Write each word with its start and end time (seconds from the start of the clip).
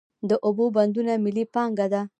د 0.29 0.31
اوبو 0.45 0.65
بندونه 0.75 1.13
ملي 1.25 1.45
پانګه 1.53 1.87
ده. 1.93 2.01